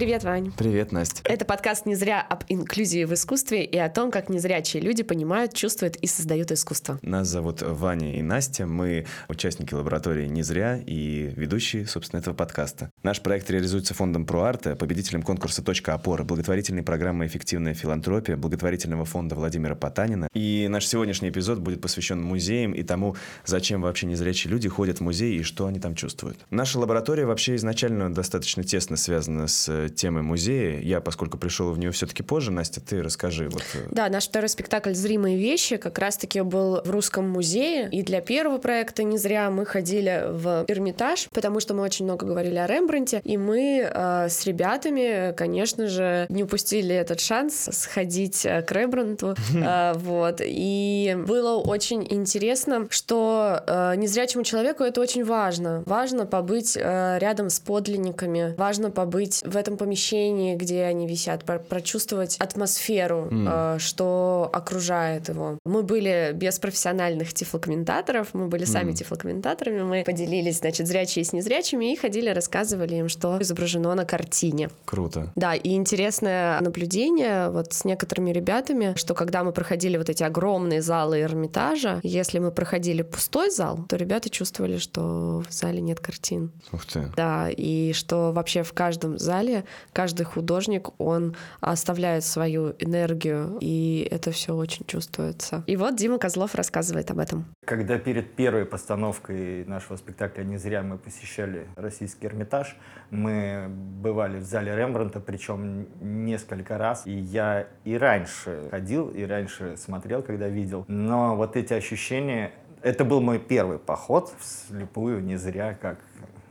[0.00, 0.50] Привет, Вань.
[0.56, 1.20] Привет, Настя.
[1.26, 5.52] Это подкаст «Не зря» об инклюзии в искусстве и о том, как незрячие люди понимают,
[5.52, 6.98] чувствуют и создают искусство.
[7.02, 8.64] Нас зовут Ваня и Настя.
[8.64, 12.90] Мы участники лаборатории «Не зря» и ведущие, собственно, этого подкаста.
[13.02, 19.34] Наш проект реализуется фондом ProArte, победителем конкурса «Точка опоры», благотворительной программы «Эффективная филантропия», благотворительного фонда
[19.34, 20.28] Владимира Потанина.
[20.32, 25.02] И наш сегодняшний эпизод будет посвящен музеям и тому, зачем вообще незрячие люди ходят в
[25.02, 26.38] музей и что они там чувствуют.
[26.48, 30.80] Наша лаборатория вообще изначально достаточно тесно связана с темой музея.
[30.80, 33.48] Я, поскольку пришел в нее все-таки позже, Настя, ты расскажи.
[33.48, 33.62] Вот...
[33.74, 37.88] Э, да, наш второй спектакль «Зримые вещи» как раз-таки был в Русском музее.
[37.90, 42.26] И для первого проекта не зря мы ходили в Эрмитаж, потому что мы очень много
[42.26, 43.20] говорили о Рембранте.
[43.24, 49.34] И мы э, с ребятами, конечно же, не упустили этот шанс сходить э, к Рембрандту.
[49.60, 50.40] Э, вот.
[50.42, 55.82] И было очень интересно, что э, незрячему человеку это очень важно.
[55.86, 62.36] Важно побыть э, рядом с подлинниками, важно побыть в этом помещении, где они висят, прочувствовать
[62.38, 63.76] атмосферу, mm.
[63.76, 65.58] э, что окружает его.
[65.64, 68.94] Мы были без профессиональных тифлокомментаторов, мы были сами mm.
[68.94, 74.68] тифлокомментаторами, мы поделились, значит, зрячие с незрячими и ходили, рассказывали им, что изображено на картине.
[74.84, 75.32] Круто.
[75.34, 80.82] Да, и интересное наблюдение вот с некоторыми ребятами, что когда мы проходили вот эти огромные
[80.82, 86.50] залы Эрмитажа, если мы проходили пустой зал, то ребята чувствовали, что в зале нет картин.
[86.70, 87.10] Ух ты.
[87.16, 94.30] Да, и что вообще в каждом зале каждый художник, он оставляет свою энергию, и это
[94.30, 95.64] все очень чувствуется.
[95.66, 97.44] И вот Дима Козлов рассказывает об этом.
[97.64, 102.76] Когда перед первой постановкой нашего спектакля «Не зря» мы посещали Российский Эрмитаж,
[103.10, 109.76] мы бывали в зале Рембранта, причем несколько раз, и я и раньше ходил, и раньше
[109.76, 115.76] смотрел, когда видел, но вот эти ощущения, это был мой первый поход вслепую, не зря,
[115.80, 115.98] как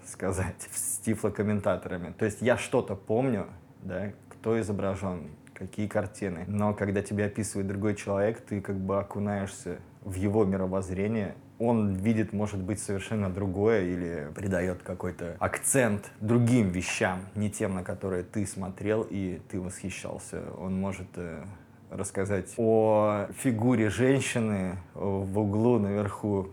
[0.10, 2.14] сказать, с тифлокомментаторами.
[2.18, 3.48] То есть я что-то помню,
[3.82, 6.46] да, кто изображен, какие картины.
[6.48, 12.32] Но когда тебя описывает другой человек, ты как бы окунаешься в его мировоззрение, он видит,
[12.32, 18.46] может быть, совершенно другое или придает какой-то акцент другим вещам, не тем, на которые ты
[18.46, 20.42] смотрел и ты восхищался.
[20.58, 21.44] Он может э,
[21.90, 26.50] рассказать о фигуре женщины в углу наверху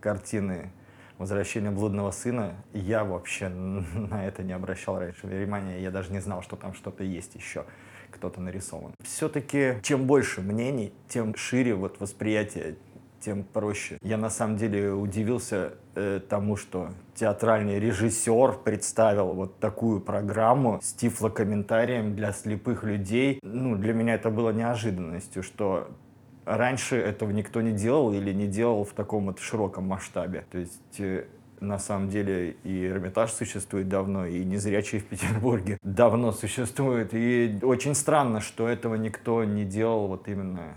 [0.00, 0.70] картины
[1.22, 6.42] «Возвращение блудного сына», я вообще на это не обращал раньше внимания, я даже не знал,
[6.42, 7.64] что там что-то есть еще,
[8.10, 8.92] кто-то нарисован.
[9.04, 12.74] Все-таки чем больше мнений, тем шире вот восприятие
[13.20, 13.98] тем проще.
[14.02, 20.92] Я на самом деле удивился э, тому, что театральный режиссер представил вот такую программу с
[20.92, 23.38] тифлокомментарием для слепых людей.
[23.44, 25.88] Ну, для меня это было неожиданностью, что
[26.44, 30.44] Раньше этого никто не делал или не делал в таком вот широком масштабе.
[30.50, 31.26] То есть э,
[31.60, 37.14] на самом деле и Эрмитаж существует давно, и незрячие в Петербурге давно существуют.
[37.14, 40.74] И очень странно, что этого никто не делал вот именно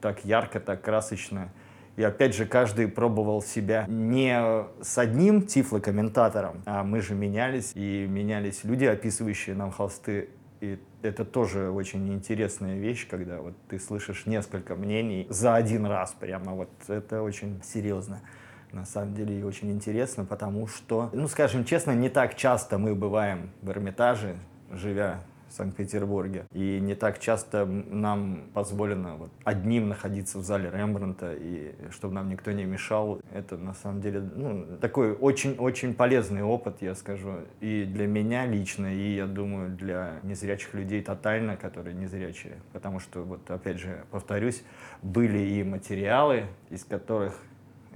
[0.00, 1.50] так ярко, так красочно.
[1.96, 4.38] И опять же, каждый пробовал себя не
[4.80, 10.28] с одним тифлокомментатором, а мы же менялись, и менялись люди, описывающие нам холсты.
[10.60, 16.14] И это тоже очень интересная вещь, когда вот ты слышишь несколько мнений за один раз
[16.18, 16.54] прямо.
[16.54, 18.20] Вот это очень серьезно
[18.72, 22.94] на самом деле и очень интересно, потому что, ну, скажем честно, не так часто мы
[22.94, 24.36] бываем в Эрмитаже,
[24.70, 26.46] живя в Санкт-Петербурге.
[26.52, 32.28] И не так часто нам позволено вот одним находиться в зале Рембранта, и чтобы нам
[32.28, 33.20] никто не мешал.
[33.32, 38.92] Это на самом деле ну, такой очень-очень полезный опыт, я скажу, и для меня лично,
[38.92, 42.56] и я думаю, для незрячих людей тотально, которые незрячие.
[42.72, 44.62] Потому что, вот опять же, повторюсь,
[45.02, 47.34] были и материалы, из которых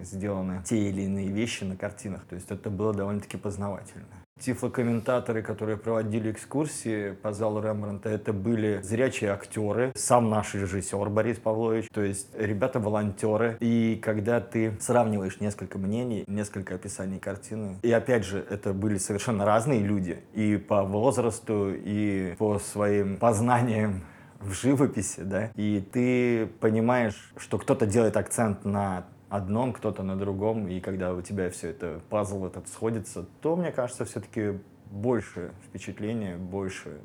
[0.01, 2.25] сделаны те или иные вещи на картинах.
[2.25, 4.22] То есть это было довольно-таки познавательно.
[4.41, 11.39] Тифлокомментаторы, которые проводили экскурсии по залу Рембранта, это были зрячие актеры, сам наш режиссер Борис
[11.39, 13.57] Павлович, то есть ребята-волонтеры.
[13.61, 19.45] И когда ты сравниваешь несколько мнений, несколько описаний картины, и опять же, это были совершенно
[19.45, 24.03] разные люди, и по возрасту, и по своим познаниям
[24.41, 30.69] в живописи, да, и ты понимаешь, что кто-то делает акцент на одном, кто-то на другом,
[30.69, 36.37] и когда у тебя все это, пазл этот сходится, то, мне кажется, все-таки больше впечатления,
[36.37, 37.01] больше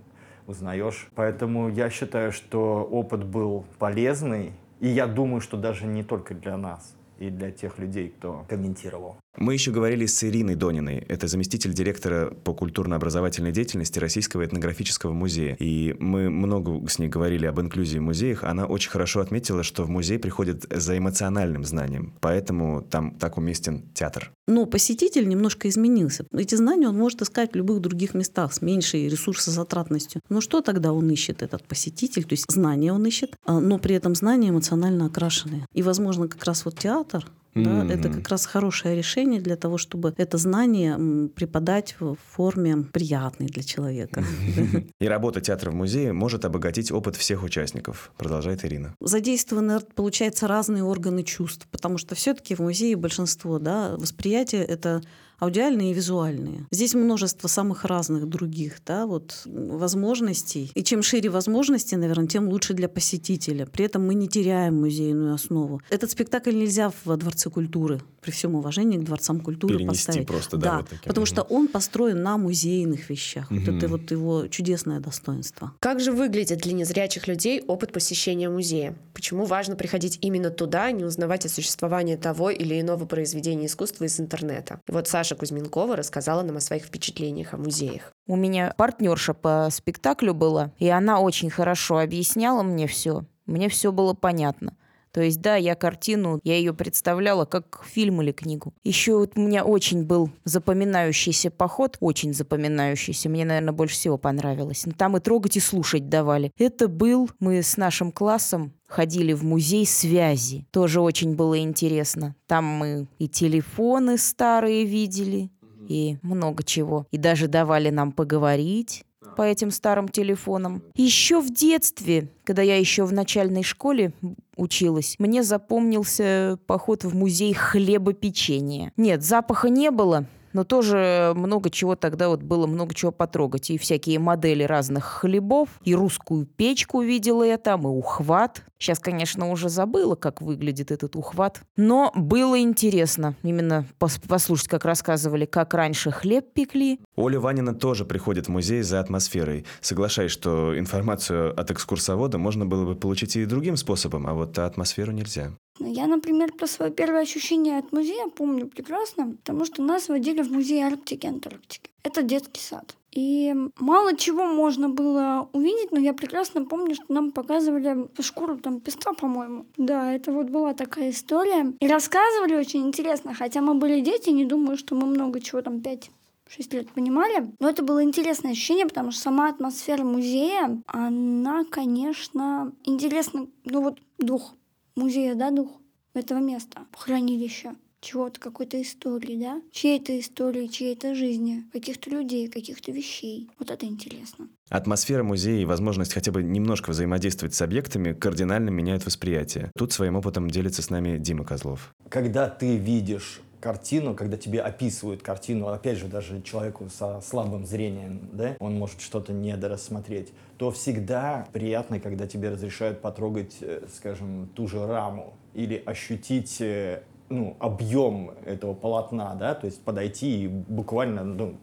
[0.45, 1.07] узнаешь.
[1.15, 4.51] Поэтому я считаю, что опыт был полезный,
[4.81, 9.15] и я думаю, что даже не только для нас, и для тех людей, кто комментировал.
[9.37, 11.05] Мы еще говорили с Ириной Дониной.
[11.07, 15.55] Это заместитель директора по культурно-образовательной деятельности Российского этнографического музея.
[15.59, 18.43] И мы много с ней говорили об инклюзии в музеях.
[18.43, 22.15] Она очень хорошо отметила, что в музей приходят за эмоциональным знанием.
[22.19, 24.31] Поэтому там так уместен театр.
[24.47, 26.25] Но посетитель немножко изменился.
[26.33, 30.21] Эти знания он может искать в любых других местах с меньшей ресурсозатратностью.
[30.29, 32.23] Но что тогда он ищет, этот посетитель?
[32.23, 35.65] То есть знания он ищет, а, но при этом знания эмоционально окрашенные.
[35.73, 37.25] И, возможно, как раз вот театр
[37.63, 37.93] да, mm-hmm.
[37.93, 43.63] Это как раз хорошее решение для того, чтобы это знание преподать в форме приятной для
[43.63, 44.23] человека.
[44.99, 48.95] И работа театра в музее может обогатить опыт всех участников, продолжает Ирина.
[48.99, 55.01] Задействованы, получается, разные органы чувств, потому что все-таки в музее большинство да, восприятия это
[55.39, 56.67] аудиальные и визуальные.
[56.71, 60.71] Здесь множество самых разных других да, вот, возможностей.
[60.73, 63.65] И чем шире возможности, наверное, тем лучше для посетителя.
[63.65, 65.81] При этом мы не теряем музейную основу.
[65.89, 70.27] Этот спектакль нельзя в Дворце культуры, при всем уважении к дворцам культуры Перенести поставить.
[70.27, 71.03] просто, да, да вот таким.
[71.07, 73.49] потому что он построен на музейных вещах.
[73.49, 73.59] Угу.
[73.61, 75.71] Вот это вот его чудесное достоинство.
[75.79, 78.95] Как же выглядит для незрячих людей опыт посещения музея?
[79.13, 84.03] Почему важно приходить именно туда, а не узнавать о существовании того или иного произведения искусства
[84.03, 84.81] из интернета?
[84.89, 88.11] И вот Саша Кузьменкова рассказала нам о своих впечатлениях о музеях.
[88.27, 93.23] У меня партнерша по спектаклю была, и она очень хорошо объясняла мне все.
[93.45, 94.75] Мне все было понятно.
[95.11, 98.73] То есть, да, я картину, я ее представляла как фильм или книгу.
[98.83, 103.29] Еще вот у меня очень был запоминающийся поход, очень запоминающийся.
[103.29, 104.85] Мне, наверное, больше всего понравилось.
[104.85, 106.51] Но там и трогать, и слушать давали.
[106.57, 110.65] Это был, мы с нашим классом ходили в музей связи.
[110.71, 112.35] Тоже очень было интересно.
[112.47, 115.49] Там мы и телефоны старые видели,
[115.87, 117.07] и много чего.
[117.11, 119.03] И даже давали нам поговорить
[119.37, 120.81] по этим старым телефонам.
[120.95, 124.11] Еще в детстве, когда я еще в начальной школе
[124.55, 128.91] училась, мне запомнился поход в музей хлебопечения.
[128.97, 133.69] Нет, запаха не было, но тоже много чего тогда вот было, много чего потрогать.
[133.69, 138.63] И всякие модели разных хлебов, и русскую печку видела я там, и ухват.
[138.79, 141.61] Сейчас, конечно, уже забыла, как выглядит этот ухват.
[141.75, 146.99] Но было интересно именно послушать, как рассказывали, как раньше хлеб пекли.
[147.17, 149.65] Оля Ванина тоже приходит в музей за атмосферой.
[149.81, 155.11] Соглашаясь, что информацию от экскурсовода можно было бы получить и другим способом, а вот атмосферу
[155.11, 155.51] нельзя.
[155.79, 160.51] Я, например, про свое первое ощущение от музея помню прекрасно, потому что нас водили в
[160.51, 161.89] музей Арктики и Антарктики.
[162.03, 162.95] Это детский сад.
[163.11, 168.79] И мало чего можно было увидеть, но я прекрасно помню, что нам показывали шкуру там
[168.79, 169.65] песка, по-моему.
[169.75, 171.73] Да, это вот была такая история.
[171.79, 175.81] И рассказывали очень интересно, хотя мы были дети, не думаю, что мы много чего там
[175.81, 176.11] пять
[176.49, 177.51] 6 лет понимали.
[177.59, 183.47] Но это было интересное ощущение, потому что сама атмосфера музея, она, конечно, интересна.
[183.65, 184.55] Ну вот дух
[184.95, 185.69] музея, да, дух
[186.13, 189.61] этого места, хранилища чего-то, какой-то истории, да?
[189.71, 193.49] Чьей-то истории, чьей-то жизни, каких-то людей, каких-то вещей.
[193.59, 194.47] Вот это интересно.
[194.69, 199.71] Атмосфера музея и возможность хотя бы немножко взаимодействовать с объектами кардинально меняют восприятие.
[199.77, 201.93] Тут своим опытом делится с нами Дима Козлов.
[202.09, 208.29] Когда ты видишь картину, когда тебе описывают картину, опять же, даже человеку со слабым зрением,
[208.33, 214.67] да, он может что-то недорассмотреть, то всегда приятно, когда тебе разрешают потрогать, э, скажем, ту
[214.67, 221.23] же раму или ощутить э, ну, объем этого полотна, да, то есть подойти и буквально
[221.23, 221.57] ну,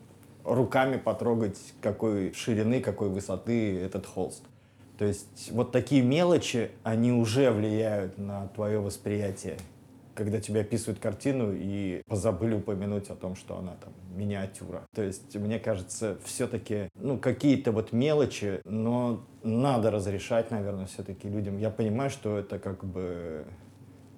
[0.44, 4.42] руками потрогать, какой ширины, какой высоты этот холст.
[4.98, 9.56] То есть вот такие мелочи, они уже влияют на твое восприятие
[10.14, 14.86] когда тебе описывают картину и позабыли упомянуть о том, что она там миниатюра.
[14.94, 21.58] То есть, мне кажется, все-таки, ну, какие-то вот мелочи, но надо разрешать, наверное, все-таки людям.
[21.58, 23.44] Я понимаю, что это как бы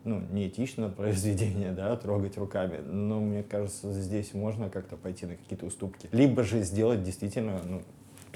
[0.05, 5.67] ну, неэтично произведение, да, трогать руками, но мне кажется, здесь можно как-то пойти на какие-то
[5.67, 6.09] уступки.
[6.12, 7.83] Либо же сделать действительно, ну,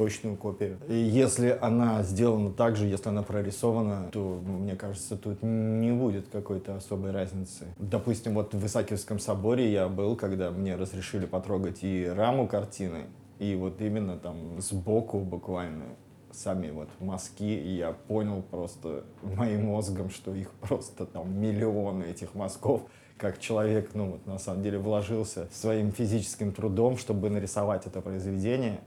[0.00, 0.78] точную копию.
[0.88, 6.26] И если она сделана так же, если она прорисована, то, мне кажется, тут не будет
[6.32, 7.66] какой-то особой разницы.
[7.78, 13.54] Допустим, вот в Исаакиевском соборе я был, когда мне разрешили потрогать и раму картины, и
[13.54, 15.84] вот именно там сбоку буквально
[16.32, 22.34] сами вот мазки, и я понял просто моим мозгом, что их просто там миллионы этих
[22.34, 22.80] мазков,
[23.20, 28.80] как человек, ну вот на самом деле вложился своим физическим трудом, чтобы нарисовать это произведение,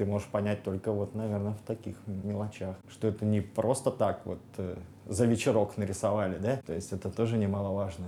[0.00, 2.74] ты можешь понять только вот, наверное, в таких мелочах.
[2.88, 6.56] Что это не просто так вот э, за вечерок нарисовали, да?
[6.64, 8.06] То есть это тоже немаловажно.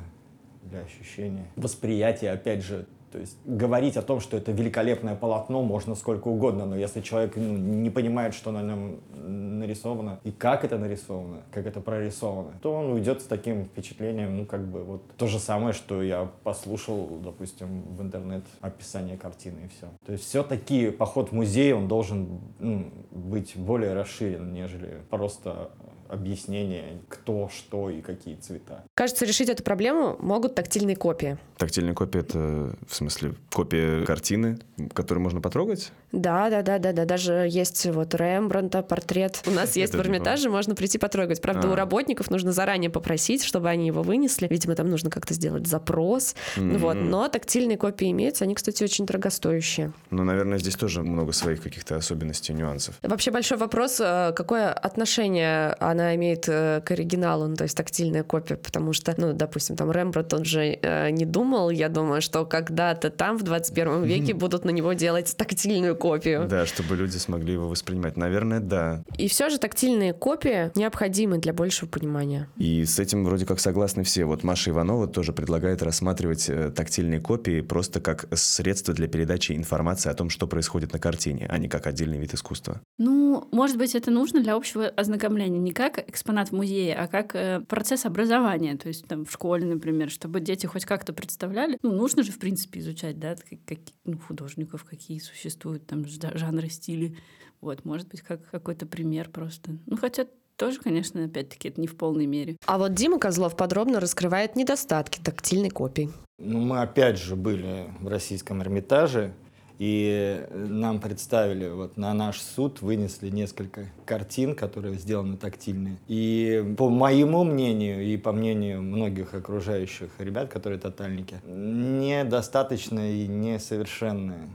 [0.62, 1.44] для ощущения.
[1.54, 6.64] Восприятие, опять же, то есть говорить о том, что это великолепное полотно, можно сколько угодно,
[6.64, 11.66] но если человек ну, не понимает, что на нем нарисовано и как это нарисовано, как
[11.66, 15.74] это прорисовано, то он уйдет с таким впечатлением, ну как бы вот то же самое,
[15.74, 19.88] что я послушал, допустим, в интернет описание картины и все.
[20.06, 25.70] То есть все-таки поход в музей, он должен ну, быть более расширен, нежели просто
[26.12, 28.84] объяснение, кто, что и какие цвета.
[28.94, 31.38] Кажется, решить эту проблему могут тактильные копии.
[31.56, 34.58] Тактильная копия— это, в смысле, копия картины,
[34.92, 35.90] которую можно потрогать?
[36.12, 37.04] Да, да, да, да, да.
[37.04, 39.42] Даже есть вот Рембранта, портрет.
[39.46, 41.40] У нас есть в Эрмитаже, можно прийти потрогать.
[41.40, 41.76] Правда, у А.
[41.76, 44.46] работников нужно заранее попросить, чтобы они его вынесли.
[44.48, 46.34] Видимо, там нужно как-то сделать запрос.
[46.56, 46.94] Вот.
[46.94, 48.44] Но тактильные копии имеются.
[48.44, 49.92] Они, кстати, очень дорогостоящие.
[50.10, 52.94] Ну, наверное, здесь тоже много своих каких-то особенностей, нюансов.
[53.02, 58.22] Вообще большой вопрос, э, какое отношение она имеет э, к оригиналу, ну, то есть тактильная
[58.22, 62.44] копия, потому что, ну, допустим, там Рембрандт, он же э, не думал, я думаю, что
[62.44, 66.48] когда-то там в 21 веке будут на него делать тактильную копию.
[66.48, 68.16] Да, чтобы люди смогли его воспринимать.
[68.16, 69.04] Наверное, да.
[69.18, 72.48] И все же тактильные копии необходимы для большего понимания.
[72.56, 74.24] И с этим вроде как согласны все.
[74.24, 80.10] Вот Маша Иванова тоже предлагает рассматривать э, тактильные копии просто как средство для передачи информации
[80.10, 82.80] о том, что происходит на картине, а не как отдельный вид искусства.
[82.98, 87.36] Ну, может быть, это нужно для общего ознакомления, не как экспонат в музее, а как
[87.36, 91.78] э, процесс образования, то есть там в школе, например, чтобы дети хоть как-то представляли.
[91.82, 96.70] Ну, нужно же, в принципе, изучать, да, как, как- ну, художников, какие существуют там жанры,
[96.70, 97.16] стили.
[97.60, 99.72] Вот, может быть, как какой-то пример просто.
[99.86, 102.56] Ну, хотя тоже, конечно, опять-таки, это не в полной мере.
[102.66, 106.10] А вот Дима Козлов подробно раскрывает недостатки тактильной копии.
[106.38, 109.34] Ну, мы опять же были в российском Эрмитаже,
[109.78, 115.98] и нам представили, вот на наш суд вынесли несколько картин, которые сделаны тактильные.
[116.08, 124.48] И по моему мнению и по мнению многих окружающих ребят, которые тотальники, недостаточно и несовершенны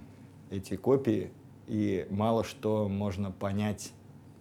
[0.50, 1.32] эти копии,
[1.68, 3.92] и мало что можно понять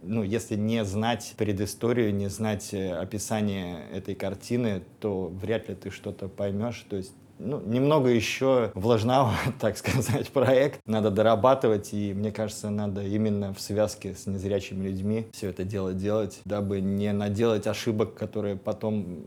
[0.02, 5.90] ну, если не знать предысторию, не знать э, описание этой картины, то вряд ли ты
[5.90, 6.84] что-то поймешь.
[6.88, 10.80] То есть ну, немного еще влажного, так сказать, проект.
[10.86, 15.92] Надо дорабатывать, и мне кажется, надо именно в связке с незрячими людьми все это дело
[15.92, 19.26] делать, дабы не наделать ошибок, которые потом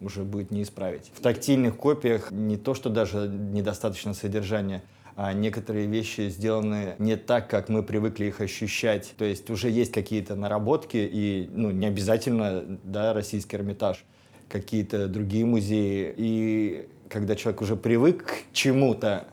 [0.00, 1.10] уже будет не исправить.
[1.14, 4.82] В тактильных копиях не то, что даже недостаточно содержания,
[5.16, 9.14] а некоторые вещи сделаны не так, как мы привыкли их ощущать.
[9.16, 14.04] То есть уже есть какие-то наработки, и ну, не обязательно да, российский Эрмитаж,
[14.48, 16.14] какие-то другие музеи.
[16.16, 19.26] И когда человек уже привык к чему-то,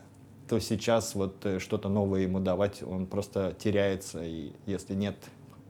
[0.48, 4.24] то сейчас вот э, что-то новое ему давать, он просто теряется.
[4.24, 5.16] И если нет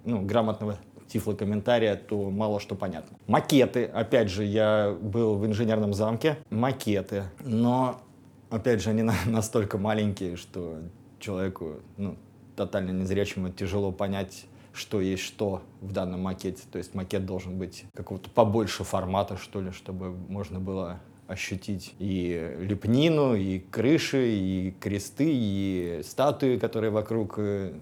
[0.04, 0.78] ну, грамотного
[1.08, 3.16] тифлокомментария, то мало что понятно.
[3.26, 3.84] Макеты.
[3.84, 6.38] Опять же, я был в инженерном замке.
[6.50, 7.24] Макеты.
[7.40, 8.00] Но,
[8.54, 10.78] опять же, они на- настолько маленькие, что
[11.18, 12.16] человеку, ну,
[12.56, 16.62] тотально незрячему тяжело понять, что есть что в данном макете.
[16.70, 22.56] То есть макет должен быть какого-то побольше формата, что ли, чтобы можно было ощутить и
[22.60, 27.72] лепнину, и крыши, и кресты, и статуи, которые вокруг э,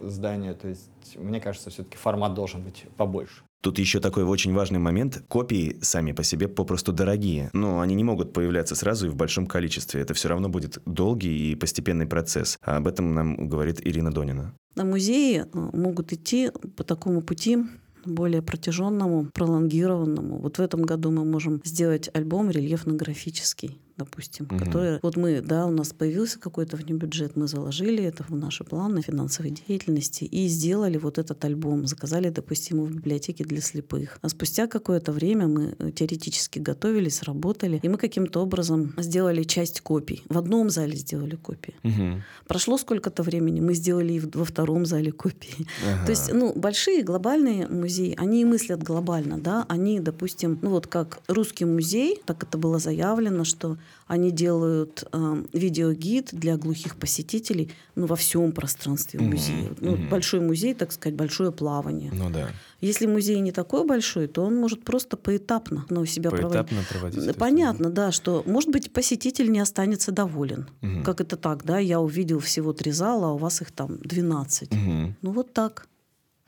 [0.00, 0.54] здания.
[0.54, 3.42] То есть, мне кажется, все-таки формат должен быть побольше.
[3.66, 5.24] Тут еще такой очень важный момент.
[5.26, 7.50] Копии сами по себе попросту дорогие.
[7.52, 10.00] Но они не могут появляться сразу и в большом количестве.
[10.00, 12.60] Это все равно будет долгий и постепенный процесс.
[12.62, 14.54] А об этом нам говорит Ирина Донина.
[14.76, 17.58] На музеи э, могут идти по такому пути
[18.04, 20.38] более протяженному, пролонгированному.
[20.38, 24.58] Вот в этом году мы можем сделать альбом рельефно-графический, допустим, Мгм.
[24.58, 24.98] который...
[25.02, 29.50] Вот мы, да, у нас появился какой-то внебюджет, мы заложили это в наши планы финансовой
[29.52, 34.18] деятельности и сделали вот этот альбом, заказали, допустим, в библиотеке для слепых.
[34.22, 39.80] А спустя какое-то время мы э, теоретически готовились, работали, и мы каким-то образом сделали часть
[39.80, 40.22] копий.
[40.28, 41.74] В одном зале сделали копии.
[42.46, 45.66] Прошло сколько-то времени, мы сделали и во втором зале копии.
[46.04, 51.20] То есть, ну, большие глобальные музеи, они мыслят глобально, да, они, допустим, ну вот как
[51.28, 58.06] русский музей, так это было заявлено, что они делают э, видеогид для глухих посетителей, ну,
[58.06, 59.70] во всем пространстве музея.
[59.80, 60.08] Ну, мгм.
[60.08, 62.12] большой музей, так сказать, большое плавание.
[62.12, 62.50] Ну да.
[62.80, 66.52] Если музей не такой большой, то он может просто поэтапно ну, себя проводить.
[66.52, 67.24] Поэтапно проводить.
[67.24, 70.68] это Понятно, да, что, может быть, посетитель не останется доволен.
[70.82, 71.02] Мгм.
[71.02, 71.78] Как это так, да?
[71.78, 74.72] Я увидел всего три зала, а у вас их там 12.
[74.72, 75.16] Мгм.
[75.22, 75.88] Ну вот так.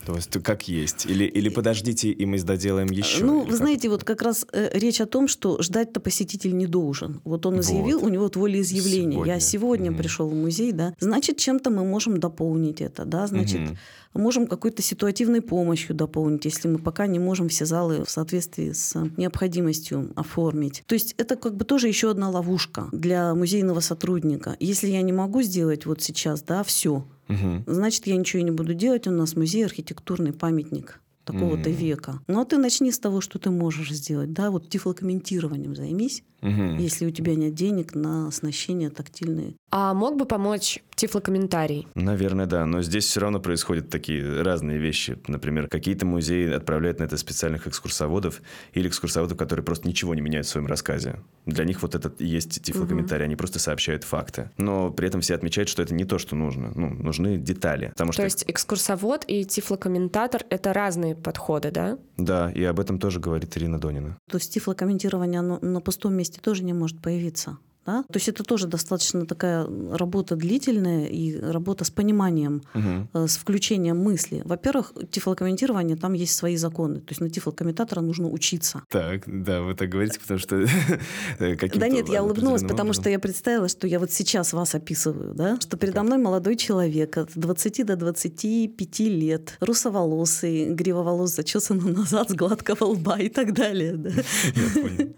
[0.08, 1.04] То есть как есть?
[1.04, 3.24] Или, или подождите, и мы доделаем еще?
[3.24, 7.20] Ну, вы знаете, вот как раз э, речь о том, что ждать-то посетитель не должен.
[7.24, 7.60] Вот он Вот.
[7.64, 9.12] изъявил, у него вот волеизъявление.
[9.12, 9.34] Сегодня.
[9.34, 9.98] Я сегодня Мгм.
[9.98, 10.94] пришел в музей, да.
[10.98, 13.26] Значит, чем-то мы можем дополнить это, да.
[13.26, 13.76] Значит, Мгм.
[14.14, 18.94] можем какой-то ситуативной помощью дополнить, если мы пока не можем все залы в соответствии с
[19.18, 20.84] необходимостью оформить.
[20.86, 24.56] То есть это как бы тоже еще одна ловушка для музейного сотрудника.
[24.58, 27.64] Если я не могу сделать вот сейчас, да, все, Мгм.
[27.66, 29.06] значит, я ничего не буду делать.
[29.06, 31.00] У нас музей архитектурный памятник
[31.32, 31.78] такого-то Мгм.
[31.78, 32.20] века.
[32.26, 34.32] Ну, а ты начни с того, что ты можешь сделать.
[34.32, 36.78] Да, вот тифлокомментированием займись, Мгм.
[36.78, 39.54] если у тебя нет денег на оснащение тактильные.
[39.70, 41.86] А мог бы помочь тифлокомментарий?
[41.94, 42.64] Наверное, да.
[42.66, 45.18] Но здесь все равно происходят такие разные вещи.
[45.26, 48.40] Например, какие-то музеи отправляют на это специальных экскурсоводов
[48.72, 51.20] или экскурсоводов, которые просто ничего не меняют в своем рассказе.
[51.46, 53.24] Для них вот этот и есть тифлокомментарий.
[53.26, 54.50] Они просто сообщают факты.
[54.58, 56.72] Но при этом все отмечают, что это не то, что нужно.
[56.74, 57.88] Ну, нужны детали.
[57.90, 58.22] Потому что...
[58.22, 61.98] То есть экскурсовод и тифлокомментатор— это разные подходы, да?
[62.16, 64.18] Да, и об этом тоже говорит Ирина Донина.
[64.30, 67.58] То есть тифлокомментирование оно на пустом месте тоже не может появиться.
[67.88, 68.02] Да?
[68.02, 73.96] То есть это тоже достаточно такая работа длительная и работа с пониманием, э, с включением
[73.98, 74.42] мысли.
[74.44, 77.00] Во-первых, тифлокомментирование, там есть свои законы.
[77.00, 78.82] То есть на тифлокомментатора нужно учиться.
[78.90, 80.66] Так, да, вы так говорите, потому что...
[81.38, 85.34] каким-то Да нет, я улыбнулась, потому что я представила, что я вот сейчас вас описываю,
[85.34, 92.28] да, что передо мной молодой человек от 20 до 25 лет, русоволосый, гривоволос зачесан назад
[92.28, 93.94] с гладкого лба и так далее.
[93.94, 94.10] да.
[94.54, 95.14] Я понял.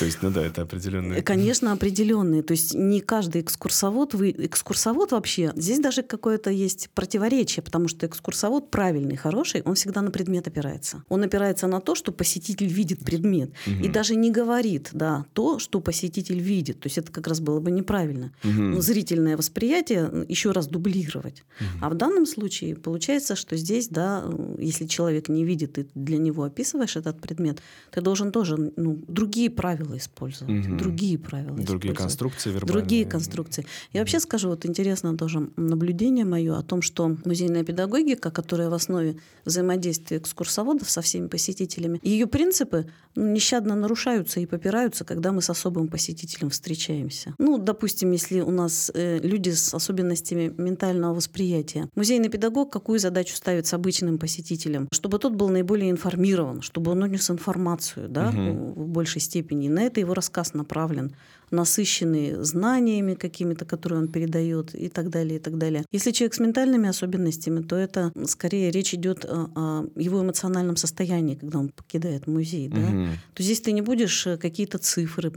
[0.00, 1.22] То есть, ну да, это определенный...
[1.22, 2.07] Конечно, определенные.
[2.42, 8.06] То есть не каждый экскурсовод, вы экскурсовод вообще, здесь даже какое-то есть противоречие, потому что
[8.06, 11.04] экскурсовод правильный, хороший, он всегда на предмет опирается.
[11.08, 13.50] Он опирается на то, что посетитель видит предмет.
[13.66, 16.80] И даже не говорит, да, то, что посетитель видит.
[16.80, 18.32] То есть это как раз было бы неправильно.
[18.42, 18.70] Мгм.
[18.72, 21.44] Ну, зрительное восприятие еще раз дублировать.
[21.80, 24.24] А в данном случае получается, что здесь, да,
[24.58, 27.60] если человек не видит, и для него описываешь этот предмет,
[27.90, 30.66] ты должен тоже ну, другие правила использовать.
[30.66, 30.76] Мгм.
[30.76, 31.94] Другие правила Другие.
[32.04, 32.72] Конструкции вербальные.
[32.80, 33.66] Другие конструкции.
[33.92, 38.74] Я вообще скажу, вот интересно тоже наблюдение мое о том, что музейная педагогика, которая в
[38.74, 45.42] основе взаимодействия экскурсоводов со всеми посетителями, ее принципы ну, нещадно нарушаются и попираются, когда мы
[45.42, 47.34] с особым посетителем встречаемся.
[47.38, 51.88] Ну, допустим, если у нас э, люди с особенностями ментального восприятия.
[51.94, 54.88] Музейный педагог какую задачу ставит с обычным посетителем?
[54.92, 58.72] Чтобы тот был наиболее информирован, чтобы он унес информацию да, Мгм.
[58.74, 59.66] в большей степени.
[59.66, 61.12] И на это его рассказ направлен
[61.50, 65.84] насыщенный знаниями какими-то, которые он передает и так далее, и так далее.
[65.92, 71.34] Если человек с ментальными особенностями, то это скорее речь идет о, о его эмоциональном состоянии,
[71.34, 72.68] когда он покидает музей.
[72.68, 72.78] Да?
[72.78, 73.08] Мгм.
[73.34, 75.28] То здесь ты не будешь э, какие-то цифры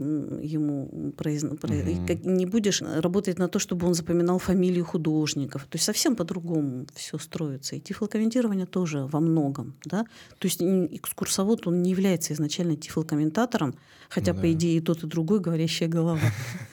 [0.42, 2.06] ему произно- про- и Мгм.
[2.06, 5.62] как- не будешь работать на то, чтобы он запоминал фамилию художников.
[5.70, 7.76] То есть совсем по-другому все строится.
[7.76, 9.74] И тифлокомментирование тоже во многом.
[9.84, 10.04] Да?
[10.38, 13.74] То есть экскурсовод, он не является изначально тифлокомментатором,
[14.12, 14.40] хотя, Да.
[14.40, 16.20] по идее, и тот, и другой говорящая голова.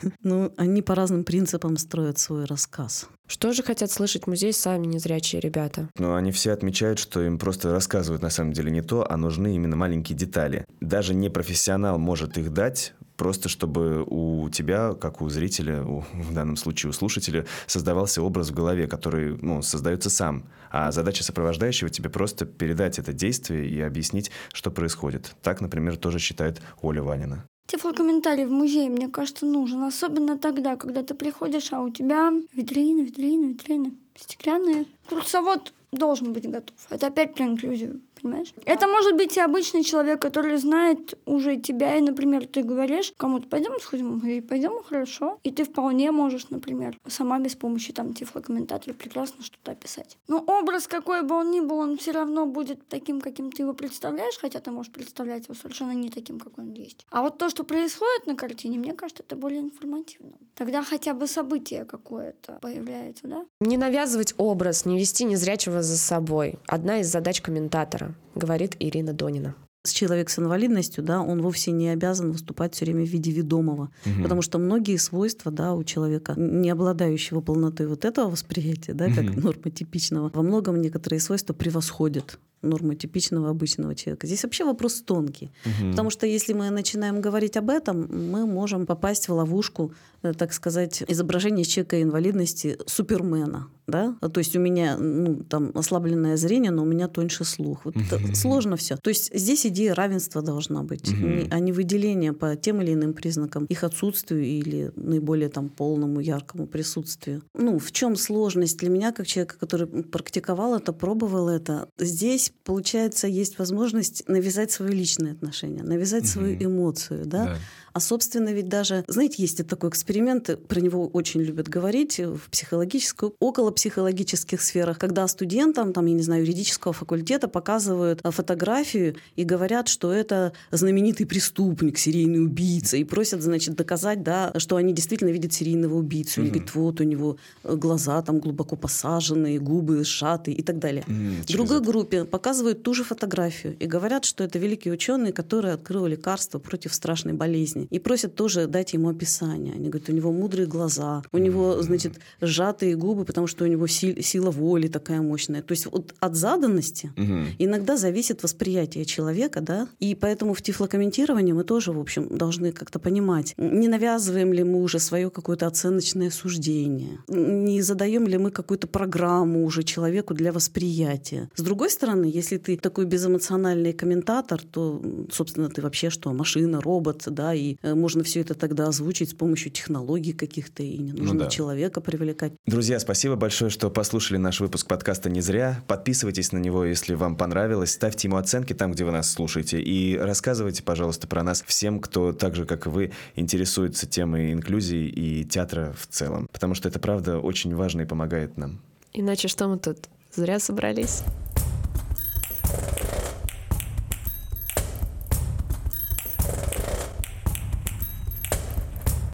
[0.23, 3.07] Но они по разным принципам строят свой рассказ.
[3.27, 5.87] Что же хотят слышать в музее сами незрячие ребята?
[5.97, 9.55] Но они все отмечают, что им просто рассказывают на самом деле не то, а нужны
[9.55, 10.65] именно маленькие детали.
[10.81, 16.33] Даже не профессионал может их дать, просто чтобы у тебя, как у зрителя, у- в
[16.33, 20.45] данном случае у слушателя, создавался образ в голове, который ну, создается сам.
[20.71, 25.35] А задача сопровождающего тебе просто передать это действие и объяснить, что происходит.
[25.43, 27.45] Так, например, тоже считает Оля Ванина.
[27.67, 29.83] Тифлокомментарий в музее, мне кажется, нужен.
[29.83, 34.85] Особенно тогда, когда ты приходишь, а у тебя витрины, витрины, витрины стеклянные.
[35.09, 36.75] Курсовод должен быть готов.
[36.89, 38.53] Это опять про инклюзию, понимаешь?
[38.65, 43.47] Это может быть и обычный человек, который знает уже тебя, и, например, ты говоришь кому-то,
[43.47, 45.39] пойдем сходим, говорит, пойдем, хорошо.
[45.43, 50.17] И ты вполне можешь, например, сама без помощи там тифлокомментатора прекрасно что-то описать.
[50.27, 53.73] Но образ, какой бы он ни был, он все равно будет таким, каким ты его
[53.73, 57.05] представляешь, хотя ты можешь представлять его совершенно не таким, какой он есть.
[57.11, 60.33] А вот то, что происходит на картине, мне кажется, это более информативно.
[60.55, 63.45] Тогда хотя бы событие какое-то появляется, да?
[63.59, 66.59] Не навязывать образ, не вести незрячего за собой.
[66.67, 69.55] Одна из задач комментатора, говорит Ирина Донина.
[69.85, 73.89] Человек с инвалидностью, да, он вовсе не обязан выступать все время в виде ведомого.
[74.21, 79.23] Потому что многие свойства да, у человека, не обладающего полнотой вот этого восприятия, да, как
[79.23, 79.41] Мгм.
[79.41, 84.27] нормотипичного, во многом некоторые свойства превосходят нормотипичного обычного человека.
[84.27, 85.51] Здесь вообще вопрос тонкий.
[85.65, 85.91] Угу.
[85.91, 90.53] Потому что если мы начинаем говорить об этом, мы можем попасть в ловушку, э, так
[90.53, 93.67] сказать, изображения человека инвалидности Супермена.
[93.87, 94.15] Да?
[94.21, 97.85] То есть у меня ну, там ослабленное зрение, но у меня тоньше слух.
[97.85, 98.35] Вот угу.
[98.35, 98.97] Сложно все.
[98.97, 101.47] То есть здесь идея равенства должна быть, угу.
[101.49, 106.67] а не выделение по тем или иным признакам их отсутствию или наиболее там полному яркому
[106.67, 107.41] присутствию.
[107.53, 111.89] Ну, в чем сложность для меня, как человека, который практиковал это, пробовал это?
[111.97, 116.29] Здесь, получается, есть возможность навязать свои личные отношения, навязать угу.
[116.29, 117.45] свою эмоцию, да?
[117.45, 117.57] да.
[117.99, 123.31] А, собственно, ведь даже, знаете, есть такой эксперимент, про него очень любят говорить в психологической,
[123.41, 129.43] около психологических сферах, когда студентам, там, я не знаю, юридического факультета показывают а, фотографию и
[129.43, 135.31] говорят, что это знаменитый преступник, серийный убийца, и просят, значит, доказать, да, что они действительно
[135.31, 136.39] видят серийного убийцу.
[136.39, 136.43] Mm-hmm.
[136.45, 141.03] Или говорят, вот у него глаза там глубоко посаженные, губы сжатые и так далее.
[141.05, 146.05] В другой группе показывают ту же фотографию и говорят, что это великий ученый, который открыл
[146.05, 147.88] лекарство против страшной болезни.
[147.89, 149.73] И просят тоже дать ему описание.
[149.73, 153.87] Они говорят, у него мудрые глаза, у него, значит, сжатые губы, потому что у него
[153.87, 155.61] сила воли такая мощная.
[155.61, 157.45] То есть вот от заданности угу.
[157.57, 162.99] иногда зависит восприятие человека, да, и поэтому в тифлокомментировании мы тоже, в общем, должны как-то
[162.99, 168.87] понимать, не навязываем ли мы уже свое какое-то оценочное суждение, не задаем ли мы какую-то
[168.87, 171.49] программу уже человеку для восприятия.
[171.55, 177.23] С другой стороны, если ты такой безэмоциональный комментатор, то, собственно, ты вообще что, машина, робот,
[177.27, 181.33] да, и э, можно все это тогда озвучить с помощью технологий каких-то, и не нужно
[181.33, 181.47] ну, да.
[181.47, 182.53] человека привлекать.
[182.65, 185.83] Друзья, спасибо большое, что послушали наш выпуск подкаста «Не зря».
[185.87, 187.91] Подписывайтесь на него, если вам понравилось.
[187.91, 189.81] Ставьте ему оценки там, где вы нас слушаете.
[189.81, 195.07] И рассказывайте, пожалуйста, про нас всем, кто так же, как и вы, интересуется темой инклюзии
[195.07, 196.47] и театра в целом.
[196.51, 198.79] Потому что это, правда, очень важно и помогает нам.
[199.13, 199.97] Иначе что мы тут?
[200.35, 201.23] Зря собрались.